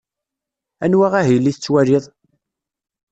[0.83, 2.05] Anwa ahil i tettwaliḍ?